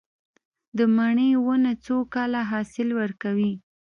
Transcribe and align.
د 0.77 0.79
مڼې 0.95 1.29
ونه 1.45 1.71
څو 1.85 1.97
کاله 2.13 2.41
حاصل 2.51 2.89
ورکوي؟ 3.01 3.53